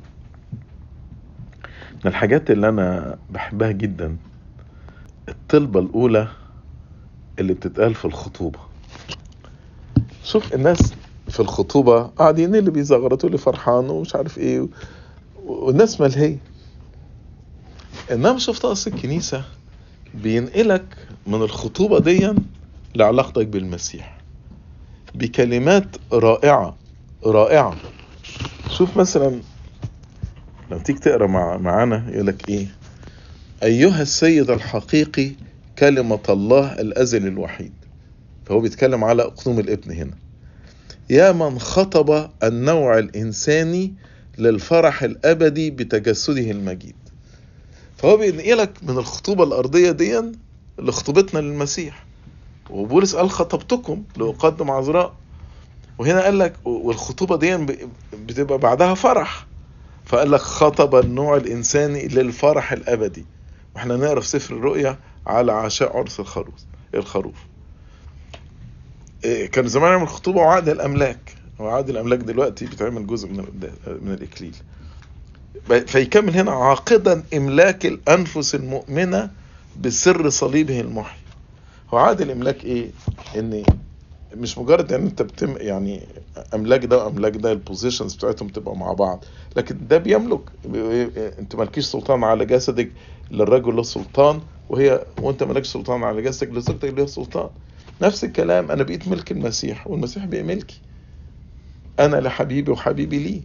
من 2.05 2.11
الحاجات 2.11 2.51
اللي 2.51 2.69
أنا 2.69 3.19
بحبها 3.31 3.71
جدا 3.73 4.17
الطلبة 5.29 5.81
الأولى 5.81 6.29
اللي 7.39 7.55
بتتقال 7.55 7.95
في 7.95 8.05
الخطوبة. 8.05 8.59
شوف 10.25 10.55
الناس 10.55 10.95
في 11.29 11.41
الخطوبة 11.41 12.03
قاعدين 12.03 12.55
اللي 12.55 12.71
بيزغرطوا 12.71 13.29
اللي 13.29 13.39
فرحان 13.39 13.91
ومش 13.91 14.17
عارف 14.17 14.39
إيه 14.39 14.69
والناس 15.47 16.01
ملهية. 16.01 16.39
إنما 18.13 18.39
شوف 18.39 18.59
طقس 18.59 18.89
الكنيسة 18.89 19.45
بينقلك 20.15 20.85
من 21.27 21.43
الخطوبة 21.43 21.99
دي 22.01 22.33
لعلاقتك 22.95 23.47
بالمسيح. 23.47 24.22
بكلمات 25.15 25.97
رائعة 26.13 26.77
رائعة. 27.27 27.77
شوف 28.71 28.97
مثلا 28.97 29.41
لما 30.71 30.83
تيجي 30.83 30.99
تقرأ 30.99 31.27
مع 31.27 31.57
معانا 31.57 32.11
يقول 32.11 32.27
لك 32.27 32.49
إيه؟ 32.49 32.67
أيها 33.63 34.03
السيد 34.03 34.51
الحقيقي 34.51 35.31
كلمة 35.79 36.21
الله 36.29 36.73
الأزل 36.73 37.27
الوحيد. 37.27 37.73
فهو 38.47 38.61
بيتكلم 38.61 39.05
على 39.05 39.23
اقنوم 39.23 39.59
الابن 39.61 39.93
هنا. 39.93 40.15
يا 41.11 41.33
من 41.33 41.59
خطب 41.59 42.31
النوع 42.43 42.99
الإنساني 42.99 43.95
للفرح 44.39 45.03
الأبدي 45.03 45.71
بتجسده 45.71 46.51
المجيد. 46.51 46.95
فهو 47.97 48.17
بينقلك 48.17 48.71
من 48.83 48.99
الخطوبة 48.99 49.45
الأرضية 49.45 49.91
دي 49.91 50.23
لخطوبتنا 50.79 51.41
للمسيح. 51.41 52.05
وبولس 52.71 53.17
قال 53.17 53.31
خطبتكم 53.31 54.03
لأقدم 54.17 54.71
عذراء 54.71 55.15
وهنا 55.99 56.25
قال 56.25 56.39
لك 56.39 56.55
والخطوبة 56.65 57.37
دي 57.37 57.57
بتبقى 58.13 58.59
بعدها 58.59 58.95
فرح. 58.95 59.47
فقال 60.05 60.31
لك 60.31 60.41
خطب 60.41 60.95
النوع 60.95 61.37
الإنساني 61.37 62.09
للفرح 62.09 62.73
الأبدي. 62.73 63.27
وإحنا 63.75 63.97
نقرا 63.97 64.21
في 64.21 64.27
سفر 64.29 64.55
الرؤيا 64.55 64.99
على 65.27 65.53
عشاء 65.53 65.97
عرس 65.97 66.21
الخروف 66.21 66.55
الخروف. 66.95 67.35
إيه، 69.25 69.47
كان 69.47 69.69
زمان 69.69 69.93
يعمل 69.93 70.09
خطوبة 70.09 70.41
وعقد 70.41 70.69
الأملاك. 70.69 71.35
وعقد 71.59 71.89
الأملاك 71.91 72.19
دلوقتي 72.19 72.67
بيتعمل 72.67 73.07
جزء 73.07 73.29
من 73.29 73.45
من 74.03 74.13
الإكليل. 74.13 74.55
فيكمل 75.87 76.37
هنا 76.37 76.53
عاقدا 76.53 77.23
إملاك 77.35 77.87
الأنفس 77.87 78.55
المؤمنة 78.55 79.31
بسر 79.81 80.29
صليبه 80.31 80.81
المحيي 80.81 81.22
هو 81.95 81.99
عقد 81.99 82.21
الإملاك 82.21 82.65
إيه؟ 82.65 82.91
إن 83.37 83.63
مش 84.35 84.59
مجرد 84.59 84.93
إن 84.93 85.03
أنت 85.03 85.23
بتم 85.23 85.55
يعني 85.59 86.03
إملاك 86.55 86.85
ده 86.85 87.05
وإملاك 87.05 87.37
ده 87.37 87.53
البوزيشنز 87.53 88.15
بتاعتهم 88.15 88.49
تبقى 88.49 88.77
مع 88.77 88.93
بعض. 88.93 89.25
لكن 89.57 89.77
ده 89.89 89.99
بيملك. 89.99 90.41
أنت 91.39 91.57
مالكيش 91.57 91.85
سلطان 91.85 92.25
على 92.25 92.47
جسدك 92.47 92.93
للرجل 93.31 93.77
له 93.77 93.83
سلطان 93.83 94.41
وهي 94.69 95.05
وأنت 95.23 95.43
مالكش 95.43 95.69
سلطان 95.69 96.05
على 96.05 96.23
جسدك 96.23 96.51
لزوجتك 96.53 96.85
لها 96.99 97.07
سلطان. 97.07 97.49
نفس 98.03 98.25
الكلام 98.25 98.71
أنا 98.71 98.83
بقيت 98.83 99.09
ملك 99.09 99.33
المسيح 99.33 99.87
والمسيح 99.87 100.25
بقى 100.25 100.43
ملكي. 100.43 100.81
أنا 102.01 102.17
لحبيبي 102.17 102.71
وحبيبي 102.73 103.19
لي 103.19 103.43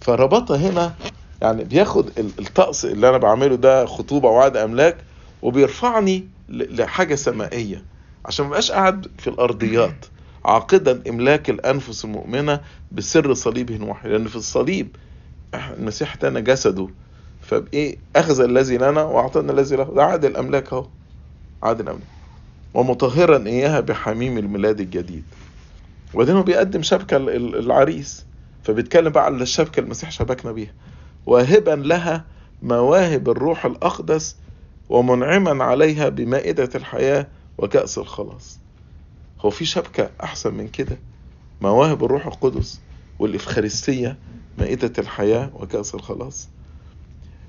فربطها 0.00 0.56
هنا 0.56 0.94
يعني 1.42 1.64
بياخد 1.64 2.10
الطقس 2.18 2.84
اللي 2.84 3.08
أنا 3.08 3.18
بعمله 3.18 3.56
ده 3.56 3.86
خطوبة 3.86 4.28
وعد 4.28 4.56
إملاك 4.56 4.96
وبيرفعني 5.42 6.28
لحاجة 6.48 7.14
سمائية. 7.14 7.84
عشان 8.24 8.44
ما 8.44 8.50
بقاش 8.50 8.72
قاعد 8.72 9.06
في 9.18 9.30
الأرضيات 9.30 10.06
عاقدا 10.44 11.02
إملاك 11.08 11.50
الأنفس 11.50 12.04
المؤمنة 12.04 12.60
بسر 12.92 13.34
صليبه 13.34 13.76
الوحيد 13.76 14.10
لأن 14.12 14.26
في 14.28 14.36
الصليب 14.36 14.96
المسيح 15.54 16.14
ادانا 16.14 16.40
جسده. 16.40 16.88
فبإيه؟ 17.42 17.96
أخذ 18.16 18.40
الذي 18.40 18.76
لنا 18.78 19.02
وأعطانا 19.02 19.52
الذي 19.52 19.76
له. 19.76 19.84
ده 19.94 20.04
عاد 20.04 20.24
الاملاك 20.24 20.72
أهو. 20.72 20.86
عاد 21.62 21.80
الاملاك 21.80 22.06
ومطهرا 22.74 23.46
إياها 23.46 23.80
بحميم 23.80 24.38
الميلاد 24.38 24.80
الجديد. 24.80 25.24
وبعدين 26.14 26.36
هو 26.36 26.42
بيقدم 26.42 26.82
شبكة 26.82 27.16
العريس. 27.36 28.24
فبيتكلم 28.64 29.08
بقى 29.08 29.24
على 29.24 29.42
الشبكة 29.42 29.80
المسيح 29.80 30.10
شبكنا 30.10 30.52
بيها. 30.52 30.72
واهبا 31.26 31.70
لها 31.70 32.24
مواهب 32.62 33.28
الروح 33.28 33.64
الأقدس 33.66 34.36
ومنعما 34.88 35.64
عليها 35.64 36.08
بمائدة 36.08 36.68
الحياة 36.74 37.26
وكأس 37.58 37.98
الخلاص. 37.98 38.58
هو 39.40 39.50
في 39.50 39.64
شبكة 39.64 40.10
أحسن 40.22 40.54
من 40.54 40.68
كده؟ 40.68 40.98
مواهب 41.60 42.04
الروح 42.04 42.26
القدس 42.26 42.80
والإفخارستية 43.18 44.16
مائدة 44.58 44.92
الحياة 44.98 45.50
وكأس 45.54 45.94
الخلاص. 45.94 46.48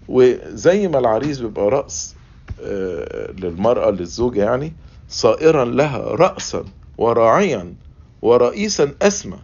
وزي 0.07 0.87
ما 0.87 0.99
العريس 0.99 1.39
بيبقى 1.39 1.69
رأس 1.69 2.15
آه، 2.61 3.31
للمرأة 3.31 3.89
للزوجة 3.91 4.43
يعني 4.43 4.73
صائرا 5.09 5.65
لها 5.65 5.97
رأسا 5.97 6.65
وراعيا 6.97 7.73
ورئيسا 8.21 8.93
أسمى 9.01 9.39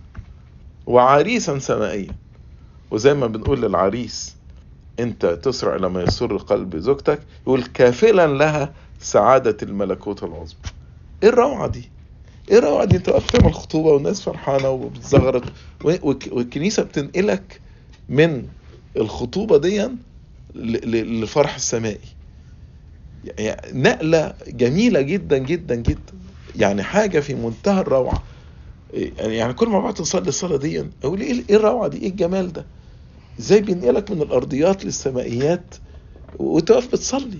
وعريسا 0.87 1.59
سمائيا 1.59 2.15
وزي 2.91 3.13
ما 3.13 3.27
بنقول 3.27 3.61
للعريس 3.61 4.35
انت 4.99 5.25
تسرع 5.25 5.75
لما 5.75 6.03
يسر 6.03 6.37
قلب 6.37 6.77
زوجتك 6.77 7.19
يقول 7.47 7.63
كافلا 7.63 8.27
لها 8.27 8.73
سعادة 8.99 9.57
الملكوت 9.63 10.23
العظمى 10.23 10.59
إيه 11.23 11.29
الروعة 11.29 11.67
دي؟ 11.67 11.89
إيه 12.51 12.57
الروعة 12.57 12.85
دي؟ 12.85 12.95
أنت 12.97 13.09
واقف 13.09 13.31
تعمل 13.31 13.53
خطوبة 13.53 13.89
والناس 13.89 14.21
فرحانة 14.21 14.69
وبتزغرط. 14.69 15.43
والكنيسة 15.83 16.83
بتنقلك 16.83 17.61
من 18.09 18.47
الخطوبة 18.97 19.57
دي 19.57 19.87
للفرح 20.55 21.55
السمائي. 21.55 21.99
يعني 23.37 23.79
نقلة 23.79 24.33
جميلة 24.47 25.01
جدا 25.01 25.37
جدا 25.37 25.75
جدا. 25.75 26.13
يعني 26.55 26.83
حاجة 26.83 27.19
في 27.19 27.35
منتهى 27.35 27.81
الروعة. 27.81 28.23
يعني 29.17 29.53
كل 29.53 29.69
ما 29.69 29.79
بعد 29.79 29.93
تصلي 29.93 30.27
الصلاة 30.27 30.57
دي 30.57 30.85
أقول 31.03 31.21
إيه 31.21 31.43
الروعة 31.55 31.87
دي؟ 31.87 31.97
إيه 31.97 32.09
الجمال 32.09 32.53
ده؟ 32.53 32.65
إزاي 33.39 33.61
بينقلك 33.61 34.11
من 34.11 34.21
الأرضيات 34.21 34.85
للسمائيات 34.85 35.75
وانت 36.39 36.71
واقف 36.71 36.87
بتصلي. 36.87 37.39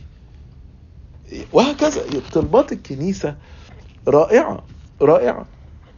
وهكذا 1.54 2.02
طلبات 2.34 2.72
الكنيسة 2.72 3.36
رائعة 4.08 4.64
رائعة. 5.02 5.46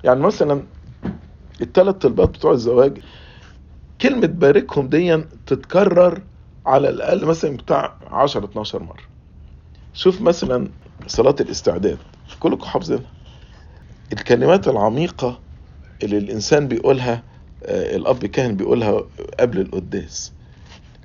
يعني 0.03 0.19
مثلا 0.19 0.63
الثلاث 1.61 1.95
طلبات 1.95 2.29
بتوع 2.29 2.51
الزواج 2.51 2.97
كلمة 4.01 4.27
باركهم 4.27 4.87
دي 4.87 5.17
تتكرر 5.45 6.21
على 6.65 6.89
الأقل 6.89 7.25
مثلا 7.25 7.57
بتاع 7.57 7.95
10 8.11 8.45
12 8.45 8.83
مرة. 8.83 9.03
شوف 9.93 10.21
مثلا 10.21 10.69
صلاة 11.07 11.35
الاستعداد 11.41 11.97
كلكم 12.39 12.65
حافظينها. 12.65 13.11
الكلمات 14.13 14.67
العميقة 14.67 15.39
اللي 16.03 16.17
الإنسان 16.17 16.67
بيقولها 16.67 17.23
آه، 17.67 17.95
الأب 17.95 18.25
كان 18.25 18.55
بيقولها 18.55 19.03
قبل 19.39 19.59
القداس. 19.61 20.31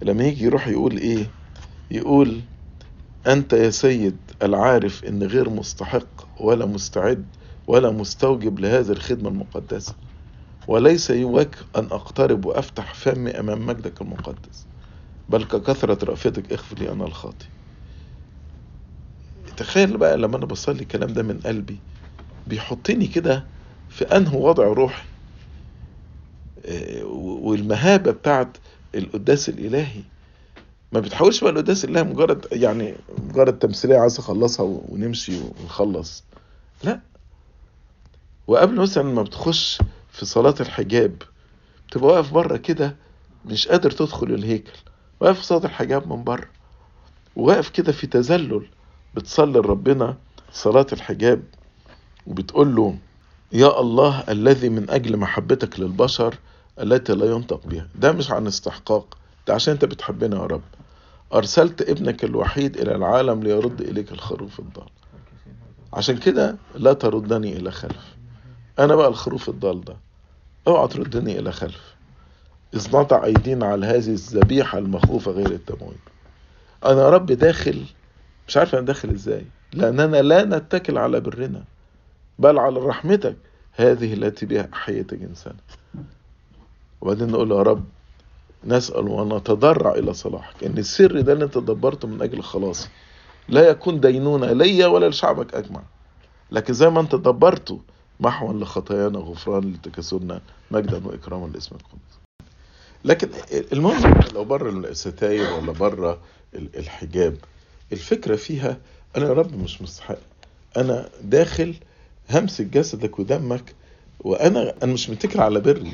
لما 0.03 0.25
يجي 0.25 0.45
يروح 0.45 0.69
يقول 0.69 0.97
إيه؟ 0.99 1.27
يقول 1.91 2.41
أنت 3.27 3.53
يا 3.53 3.71
سيد 3.71 4.17
العارف 4.43 5.05
إن 5.05 5.23
غير 5.23 5.51
مستحق 5.51 6.41
ولا 6.41 6.67
مستعد 6.67 7.27
ولا 7.67 7.91
مستوجب 7.91 8.61
لهذه 8.61 8.91
الخدمة 8.91 9.29
المقدسة 9.29 9.95
وليس 10.69 11.11
يواك 11.11 11.57
أن 11.77 11.85
أقترب 11.85 12.45
وأفتح 12.45 12.95
فمي 12.95 13.31
أمام 13.31 13.67
مجدك 13.67 14.03
المقدس 14.03 14.67
بل 15.29 15.45
ككثرة 15.45 16.05
رأفتك 16.05 16.53
اغفر 16.53 16.79
لي 16.79 16.93
أنا 16.93 17.05
الخاطي 17.05 17.47
تخيل 19.57 19.97
بقى 19.97 20.17
لما 20.17 20.37
أنا 20.37 20.47
بصلي 20.47 20.81
الكلام 20.83 21.13
ده 21.13 21.23
من 21.23 21.39
قلبي 21.41 21.79
بيحطني 22.47 23.07
كده 23.07 23.45
في 23.89 24.05
أنه 24.17 24.37
وضع 24.37 24.65
روحي. 24.65 25.12
والمهابة 27.05 28.11
بتاعت 28.11 28.57
القداس 28.95 29.49
الإلهي. 29.49 30.01
ما 30.93 31.01
بتحاولش 31.01 31.41
بقى 31.41 31.53
القداس 31.53 31.85
الله 31.85 32.03
مجرد 32.03 32.47
يعني 32.53 32.95
مجرد 33.29 33.59
تمثيلية 33.59 33.99
عايز 33.99 34.19
أخلصها 34.19 34.67
ونمشي 34.89 35.41
ونخلص. 35.61 36.25
لا. 36.85 37.01
وقبل 38.47 38.75
مثلا 38.75 39.05
ما 39.05 39.23
بتخش 39.23 39.83
في 40.13 40.25
صلاة 40.27 40.55
الحجاب 40.61 41.23
تبقى 41.93 42.07
واقف 42.15 42.33
بره 42.33 42.57
كده 42.57 42.97
مش 43.47 43.69
قادر 43.69 43.91
تدخل 43.91 44.27
الهيكل. 44.35 44.73
واقف 45.21 45.39
في 45.39 45.45
صلاة 45.47 45.65
الحجاب 45.65 46.13
من 46.13 46.25
بره. 46.25 46.47
وواقف 47.37 47.69
كده 47.69 47.93
في 47.93 48.07
تذلل 48.07 48.67
بتصلي 49.15 49.53
لربنا 49.59 50.17
صلاة 50.53 50.87
الحجاب 50.93 51.43
وبتقول 52.27 52.75
له 52.77 52.99
يا 53.53 53.81
الله 53.81 54.25
الذي 54.29 54.69
من 54.69 54.91
أجل 54.91 55.17
محبتك 55.17 55.81
للبشر 55.81 56.35
التي 56.81 57.13
لا 57.13 57.27
ينطق 57.27 57.67
بها. 57.67 57.89
ده 57.95 58.13
مش 58.13 58.31
عن 58.31 58.47
استحقاق 58.47 59.19
ده 59.47 59.55
عشان 59.55 59.73
انت 59.73 59.85
بتحبنا 59.85 60.37
يا 60.37 60.43
رب. 60.43 60.63
أرسلت 61.35 61.83
ابنك 61.83 62.25
الوحيد 62.25 62.77
إلى 62.77 62.95
العالم 62.95 63.43
ليرد 63.43 63.81
إليك 63.81 64.13
الخروف 64.13 64.61
الضال. 64.61 64.89
عشان 65.93 66.17
كده 66.19 66.57
لا 66.75 66.93
تردني 66.93 67.57
إلى 67.57 67.71
خلف. 67.71 68.17
أنا 68.79 68.95
بقى 68.97 69.09
الخروف 69.09 69.49
الضال 69.49 69.85
ده. 69.85 69.97
أوعى 70.67 70.89
تردني 70.89 71.39
إلى 71.39 71.53
خلف. 71.53 71.95
إذ 72.75 72.97
نضع 72.97 73.25
أيدينا 73.25 73.67
على 73.67 73.87
هذه 73.87 74.09
الذبيحة 74.09 74.79
المخوفة 74.79 75.31
غير 75.33 75.51
التمويل 75.51 75.99
أنا 76.85 77.09
رب 77.11 77.27
داخل 77.27 77.85
مش 78.49 78.57
عارف 78.57 78.75
أنا 78.75 78.87
داخل 78.87 79.11
إزاي. 79.11 79.45
لأننا 79.73 80.23
لا 80.23 80.45
نتكل 80.45 80.99
على 80.99 81.21
برنا 81.21 81.65
بل 82.39 82.59
على 82.59 82.81
رحمتك. 82.81 83.37
هذه 83.73 84.15
التي 84.15 84.47
بها 84.47 84.69
أحييت 84.73 85.15
جنسنا 85.15 85.57
وبعدين 87.03 87.29
نقول 87.29 87.51
يا 87.51 87.63
رب 87.63 87.85
نسأل 88.65 89.09
ونتضرع 89.09 89.95
إلى 89.95 90.15
صلاحك. 90.15 90.65
إن 90.65 90.79
السر 90.79 91.21
ده 91.21 91.33
اللي 91.33 91.45
أنت 91.45 91.59
دبرته 91.59 92.09
من 92.09 92.23
أجل 92.23 92.43
خلاصي 92.43 92.89
لا 93.49 93.69
يكون 93.69 94.01
دينونة 94.01 94.53
ليا 94.53 94.87
ولا 94.87 95.09
لشعبك 95.09 95.55
أجمع. 95.55 95.83
لكن 96.51 96.73
زي 96.73 96.91
ما 96.91 97.01
أنت 97.01 97.15
دبرته 97.15 97.81
محوا 98.21 98.53
لخطايانا 98.53 99.19
غفران 99.19 99.73
لتكاسلنا 99.73 100.41
مجدا 100.71 101.07
وإكراما 101.07 101.47
لاسمك 101.47 101.77
القدوس. 101.77 102.19
لكن 103.05 103.29
المهم 103.73 104.15
لو 104.35 104.45
بره 104.45 104.71
الستاير 104.71 105.53
ولا 105.53 105.73
بره 105.73 106.19
الحجاب 106.55 107.37
الفكرة 107.93 108.37
فيها 108.37 108.77
أنا 109.17 109.27
يا 109.27 109.33
رب 109.33 109.63
مش 109.63 109.83
مستحق. 109.83 110.19
أنا 110.77 111.09
داخل 111.23 111.75
همسك 112.31 112.65
جسدك 112.65 113.19
ودمك 113.19 113.75
وأنا 114.21 114.75
أنا 114.83 114.93
مش 114.93 115.11
متكل 115.11 115.41
على 115.41 115.61
بري. 115.61 115.93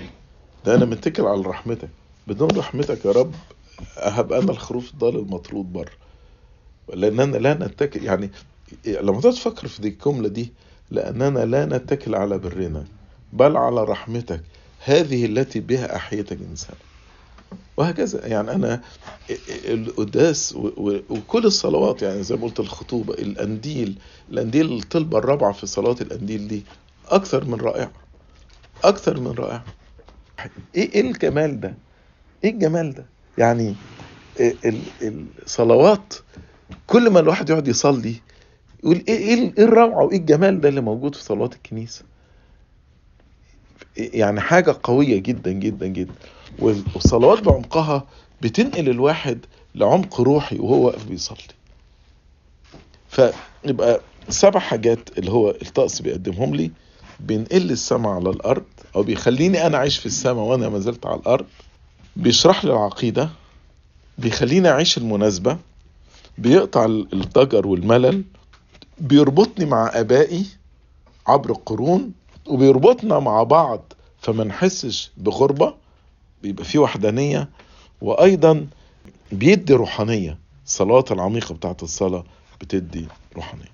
أنا 0.74 0.84
متكل 0.84 1.22
على 1.22 1.40
رحمتك 1.42 1.88
بدون 2.26 2.50
رحمتك 2.50 3.04
يا 3.04 3.10
رب 3.12 3.34
هبقى 3.96 4.38
أنا 4.38 4.50
الخروف 4.50 4.90
الضال 4.92 5.16
المطرود 5.16 5.72
بره. 5.72 5.90
لاننا 6.94 7.36
لا 7.36 7.54
نتكل 7.54 8.04
يعني 8.04 8.30
لما 8.86 9.20
تفكر 9.20 9.68
في 9.68 9.82
دي 9.82 9.88
الجملة 9.88 10.28
دي 10.28 10.52
لاننا 10.90 11.38
لا 11.44 11.64
نتكل 11.66 12.14
على 12.14 12.38
برنا 12.38 12.84
بل 13.32 13.56
على 13.56 13.84
رحمتك. 13.84 14.40
هذه 14.84 15.26
التي 15.26 15.60
بها 15.60 15.96
أحييت 15.96 16.32
الإنسان. 16.32 16.74
وهكذا 17.76 18.26
يعني 18.26 18.52
أنا 18.52 18.80
القداس 19.68 20.54
وكل 21.10 21.44
الصلوات 21.46 22.02
يعني 22.02 22.22
زي 22.22 22.36
ما 22.36 22.42
قلت 22.42 22.60
الخطوبة 22.60 23.14
الأنديل 23.14 23.98
الأنديل 24.30 24.72
الطلبة 24.78 25.18
الرابعة 25.18 25.52
في 25.52 25.66
صلاة 25.66 25.96
الأنديل 26.00 26.48
دي 26.48 26.62
أكثر 27.08 27.44
من 27.44 27.54
رائعة. 27.60 27.90
أكثر 28.84 29.20
من 29.20 29.30
رائعة. 29.30 29.64
إيه 30.74 30.92
إيه 30.94 31.00
الجمال 31.00 31.60
ده؟ 31.60 31.74
إيه 32.44 32.50
الجمال 32.50 32.94
ده؟ 32.94 33.04
يعني 33.38 33.74
الصلوات 35.42 36.14
كل 36.86 37.10
ما 37.10 37.20
الواحد 37.20 37.50
يقعد 37.50 37.68
يصلي 37.68 38.14
يقول 38.84 39.04
إيه 39.08 39.18
إيه 39.18 39.52
إيه 39.58 39.64
الروعة 39.64 40.04
وإيه 40.04 40.16
الجمال 40.18 40.60
ده 40.60 40.68
اللي 40.68 40.80
موجود 40.80 41.14
في 41.14 41.22
صلوات 41.22 41.54
الكنيسة؟ 41.54 42.02
يعني 43.96 44.40
حاجة 44.40 44.76
قوية 44.82 45.18
جدا 45.18 45.52
جدا 45.52 45.86
جدا. 45.86 46.14
والصلوات 46.58 47.42
بعمقها 47.42 48.06
بتنقل 48.42 48.88
الواحد 48.88 49.38
لعمق 49.74 50.20
روحي 50.20 50.58
وهو 50.58 50.86
واقف 50.86 51.04
بيصلي. 51.06 51.38
فيبقى 53.08 54.00
سبع 54.28 54.60
حاجات 54.60 55.18
اللي 55.18 55.30
هو 55.30 55.50
الطقس 55.50 56.00
بيقدمهم 56.02 56.54
لي. 56.54 56.70
بينقل 57.20 57.70
السماء 57.70 58.12
على 58.12 58.30
الأرض. 58.30 58.64
أو 58.98 59.02
بيخليني 59.02 59.66
أنا 59.66 59.78
عايش 59.78 59.98
في 59.98 60.06
السماء 60.06 60.44
وأنا 60.44 60.68
ما 60.68 60.78
زلت 60.78 61.06
على 61.06 61.20
الأرض 61.20 61.46
بيشرح 62.16 62.64
لي 62.64 62.72
العقيدة 62.72 63.30
بيخليني 64.18 64.68
أعيش 64.68 64.98
المناسبة 64.98 65.58
بيقطع 66.38 66.84
الضجر 66.84 67.66
والملل 67.66 68.24
بيربطني 68.98 69.64
مع 69.66 69.90
آبائي 69.94 70.46
عبر 71.26 71.50
القرون 71.50 72.12
وبيربطنا 72.46 73.18
مع 73.18 73.42
بعض 73.42 73.92
فما 74.20 74.44
نحسش 74.44 75.10
بغربة 75.16 75.74
بيبقى 76.42 76.64
في 76.64 76.78
وحدانية 76.78 77.48
وأيضا 78.00 78.66
بيدي 79.32 79.74
روحانية. 79.74 80.38
الصلاه 80.66 81.04
العميقة 81.10 81.54
بتاعت 81.54 81.82
الصلاة 81.82 82.24
بتدي 82.60 83.06
روحانية. 83.36 83.72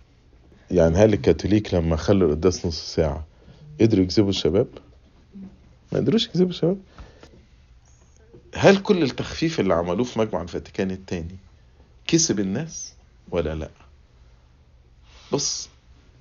يعني 0.70 0.96
هل 0.96 1.12
الكاثوليك 1.12 1.74
لما 1.74 1.96
خلوا 1.96 2.28
القداس 2.28 2.66
نص 2.66 2.94
ساعة 2.94 3.24
قدروا 3.80 4.02
يجذبوا 4.04 4.30
الشباب؟ 4.30 4.66
ما 5.94 6.00
قدروش 6.00 6.26
يجذبوا 6.28 6.50
الشباب. 6.50 6.78
هل 8.54 8.76
كل 8.78 9.02
التخفيف 9.02 9.61
اللي 9.61 9.74
عملوه 9.74 10.04
في 10.04 10.18
مجمع 10.18 10.42
الفاتيكان 10.42 10.90
الثاني 10.90 11.37
كسب 12.07 12.40
الناس 12.40 12.92
ولا 13.30 13.54
لا؟ 13.54 13.70
بص 15.33 15.68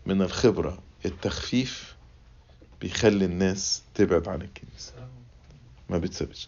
من 0.05 0.21
الخبرة 0.21 0.77
التخفيف 1.05 1.95
بيخلي 2.81 3.25
الناس 3.25 3.81
تبعد 3.95 4.27
عن 4.27 4.41
الكنيسة. 4.41 4.93
ما 5.89 5.97
بتثبتش 5.97 6.47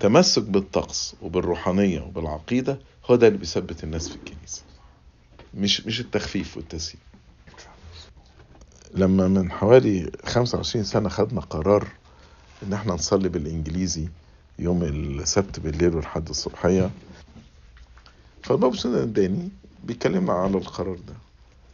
تمسك 0.00 0.42
بالطقس 0.42 1.14
وبالروحانية 1.22 2.00
وبالعقيدة 2.00 2.78
هو 3.10 3.16
ده 3.16 3.26
اللي 3.26 3.38
بيثبت 3.38 3.84
الناس 3.84 4.08
في 4.08 4.14
الكنيسة. 4.16 4.62
مش 5.54 5.86
مش 5.86 6.00
التخفيف 6.00 6.56
والتسيير. 6.56 7.00
لما 8.94 9.28
من 9.28 9.52
حوالي 9.52 10.10
25 10.24 10.84
سنة 10.84 11.08
خدنا 11.08 11.40
قرار 11.40 11.88
إن 12.66 12.72
إحنا 12.72 12.94
نصلي 12.94 13.28
بالإنجليزي 13.28 14.08
يوم 14.58 14.82
السبت 14.82 15.60
بالليل 15.60 15.94
والحد 15.96 16.28
الصبحية. 16.28 16.90
فالبابا 18.42 18.76
سنة 18.76 19.02
اداني 19.02 19.48
بيكلمنا 19.84 20.32
على 20.32 20.58
القرار 20.58 20.96
ده. 20.96 21.14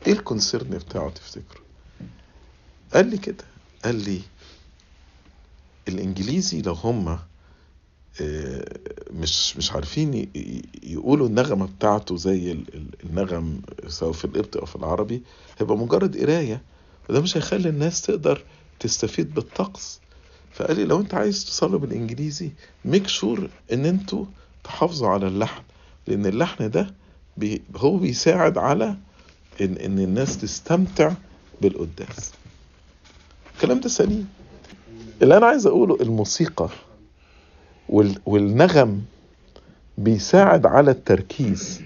إيه 0.07 0.12
الكونسيرن 0.12 0.70
بتاعه 0.70 1.11
تفتكروا 1.11 1.64
قال 2.94 3.07
لي 3.11 3.18
كده. 3.18 3.44
قال 3.85 3.94
لي 4.05 4.20
الإنجليزي 5.88 6.62
لو 6.62 6.72
هم 6.72 7.18
مش 9.11 9.57
مش 9.57 9.72
عارفين 9.72 10.31
يقولوا 10.83 11.26
النغمة 11.29 11.66
بتاعته 11.66 12.16
زي 12.16 12.53
النغم 13.05 13.62
سواء 13.88 14.12
في 14.12 14.24
القبطي 14.24 14.57
أو 14.57 14.66
في 14.66 14.76
العربي 14.76 15.22
هيبقى 15.59 15.76
مجرد 15.76 16.16
قراية. 16.16 16.62
وده 17.09 17.20
مش 17.20 17.37
هيخلي 17.37 17.68
الناس 17.68 18.03
تقدر 18.03 18.44
تستفيد 18.81 19.35
بالطقس. 19.35 20.00
فقال 20.50 20.76
لي 20.76 20.84
لو 20.84 21.00
انت 21.00 21.14
عايز 21.14 21.44
تصلي 21.44 21.78
بالإنجليزي 21.78 22.50
make 22.85 23.07
sure 23.07 23.50
إن 23.72 23.86
أنتوا 23.86 24.24
تحافظوا 24.64 25.08
على 25.08 25.26
اللحن 25.26 25.62
لأن 26.06 26.26
اللحن 26.26 26.70
ده 26.70 26.94
بي 27.36 27.62
هو 27.76 27.96
بيساعد 27.96 28.58
على 28.58 28.96
إن 29.60 29.76
إن 29.76 29.98
الناس 29.98 30.38
تستمتع 30.38 31.12
بالقداس. 31.60 32.32
الكلام 33.56 33.80
ده 33.80 33.88
سليم. 33.88 34.28
اللي 35.22 35.36
أنا 35.36 35.46
عايز 35.46 35.66
أقوله 35.66 35.98
الموسيقى 36.00 36.68
والنغم 38.26 39.02
بيساعد 39.98 40.66
على 40.66 40.90
التركيز. 40.90 41.80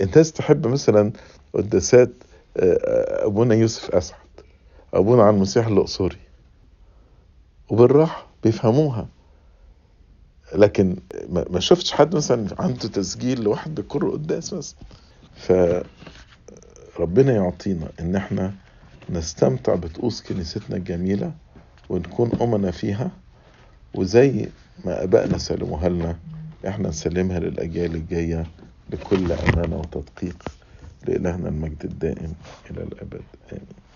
الناس 0.00 0.32
تحب 0.32 0.66
مثلا 0.66 1.12
قداسات 1.54 2.10
أبونا 2.56 3.54
يوسف 3.54 3.90
أسعد 3.90 4.18
أبونا 4.94 5.22
عن 5.22 5.34
المسيح 5.34 5.66
الأقصري. 5.66 6.16
وبالراحة 7.70 8.26
بيفهموها. 8.44 9.08
لكن 10.54 10.96
ما 11.28 11.60
شفتش 11.60 11.92
حد 11.92 12.16
مثلا 12.16 12.46
عنده 12.58 12.88
تسجيل 12.88 13.42
لواحد 13.42 13.74
بيكر 13.74 14.10
قداس 14.10 14.54
مثلا. 14.54 14.78
فربنا 16.94 17.32
يعطينا 17.32 17.92
إن 18.00 18.16
إحنا 18.16 18.54
نستمتع 19.10 19.74
بطقوس 19.74 20.22
كنيستنا 20.22 20.76
الجميلة 20.76 21.32
ونكون 21.88 22.32
أمنا 22.40 22.70
فيها 22.70 23.10
وزي 23.94 24.48
ما 24.84 25.04
أبائنا 25.04 25.38
سلموها 25.38 25.88
لنا 25.88 26.18
إحنا 26.68 26.88
نسلمها 26.88 27.38
للأجيال 27.38 27.94
الجاية 27.94 28.46
بكل 28.88 29.32
أمانة 29.32 29.76
وتدقيق 29.80 30.36
لإلهنا 31.06 31.48
المجد 31.48 31.84
الدائم 31.84 32.34
إلى 32.70 32.82
الأبد. 32.82 33.22
آمين. 33.52 33.87